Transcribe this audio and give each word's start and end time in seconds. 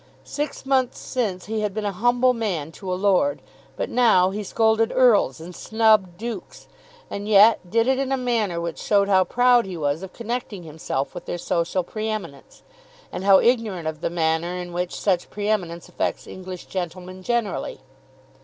Six 0.25 0.65
months 0.65 0.97
since 0.97 1.45
he 1.45 1.59
had 1.61 1.75
been 1.75 1.85
a 1.85 1.91
humble 1.91 2.33
man 2.33 2.71
to 2.71 2.91
a 2.91 2.95
Lord, 2.97 3.39
but 3.77 3.87
now 3.87 4.31
he 4.31 4.43
scolded 4.43 4.91
Earls 4.91 5.39
and 5.39 5.55
snubbed 5.55 6.17
Dukes, 6.17 6.67
and 7.07 7.27
yet 7.29 7.59
did 7.69 7.85
it 7.87 7.99
in 7.99 8.11
a 8.11 8.17
manner 8.17 8.59
which 8.59 8.79
showed 8.79 9.07
how 9.09 9.23
proud 9.23 9.67
he 9.67 9.77
was 9.77 10.01
of 10.01 10.11
connecting 10.11 10.63
himself 10.63 11.13
with 11.13 11.25
their 11.25 11.37
social 11.37 11.83
pre 11.83 12.09
eminence, 12.09 12.63
and 13.11 13.23
how 13.23 13.37
ignorant 13.39 13.87
of 13.87 14.01
the 14.01 14.09
manner 14.09 14.55
in 14.57 14.73
which 14.73 14.99
such 14.99 15.29
pre 15.29 15.47
eminence 15.47 15.87
affects 15.87 16.25
English 16.25 16.65
gentlemen 16.65 17.21
generally. 17.21 17.81